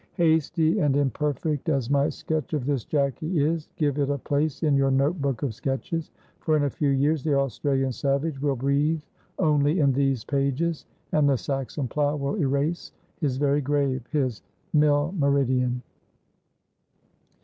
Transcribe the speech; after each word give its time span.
Hasty 0.15 0.79
and 0.79 0.97
imperfect 0.97 1.69
as 1.69 1.91
my 1.91 2.09
sketch 2.09 2.53
of 2.53 2.65
this 2.65 2.85
Jacky 2.85 3.39
is, 3.45 3.69
give 3.75 3.99
it 3.99 4.09
a 4.09 4.17
place 4.17 4.63
in 4.63 4.75
your 4.75 4.89
notebook 4.89 5.43
of 5.43 5.53
sketches, 5.53 6.09
for 6.39 6.57
in 6.57 6.63
a 6.63 6.71
few 6.71 6.89
years 6.89 7.23
the 7.23 7.35
Australian 7.37 7.91
savage 7.91 8.41
will 8.41 8.55
breathe 8.55 9.03
only 9.37 9.79
in 9.79 9.93
these 9.93 10.23
pages, 10.23 10.87
and 11.11 11.29
the 11.29 11.37
Saxon 11.37 11.87
plow 11.87 12.15
will 12.15 12.33
erase 12.39 12.91
his 13.17 13.37
very 13.37 13.61
grave, 13.61 14.03
his 14.09 14.41
milmeridien. 14.73 15.83